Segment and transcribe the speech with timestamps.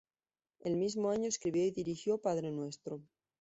[0.61, 3.03] El mismo año escribió y dirigió "Padre nuestro".